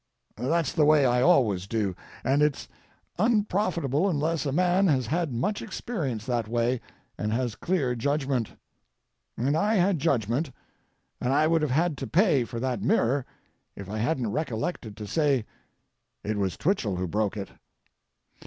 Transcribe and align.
That's 0.35 0.73
the 0.73 0.83
way 0.83 1.05
I 1.05 1.21
always 1.21 1.67
do, 1.67 1.95
and 2.23 2.41
it's 2.41 2.67
unprofitable 3.19 4.09
unless 4.09 4.47
a 4.47 4.51
man 4.51 4.87
has 4.87 5.05
had 5.05 5.31
much 5.31 5.61
experience 5.61 6.25
that 6.25 6.47
way 6.47 6.81
and 7.19 7.31
has 7.31 7.53
clear 7.53 7.93
judgment. 7.95 8.53
And 9.37 9.55
I 9.55 9.75
had 9.75 9.99
judgment, 9.99 10.49
and 11.21 11.31
I 11.31 11.45
would 11.45 11.61
have 11.61 11.69
had 11.69 11.99
to 11.99 12.07
pay 12.07 12.45
for 12.45 12.59
that 12.59 12.81
mirror 12.81 13.27
if 13.75 13.91
I 13.91 13.99
hadn't 13.99 14.31
recollected 14.31 14.97
to 14.97 15.05
say 15.05 15.45
it 16.23 16.35
was 16.35 16.57
Twichell 16.57 16.95
who 16.95 17.05
broke 17.07 17.37
it. 17.37 17.49